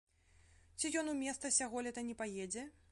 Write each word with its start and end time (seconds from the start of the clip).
Ці 0.81 0.91
ён 1.03 1.11
у 1.13 1.15
места 1.21 1.53
сяголета 1.59 2.07
не 2.11 2.19
паедзе? 2.25 2.69